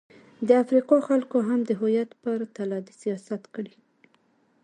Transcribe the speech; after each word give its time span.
د 0.47 0.49
افریقا 0.63 0.97
خلکو 1.09 1.37
هم 1.47 1.59
د 1.65 1.71
هویت 1.79 2.09
پر 2.21 2.39
تله 2.55 2.77
د 2.87 2.89
سیاست 3.01 3.43
کړې. 3.55 3.75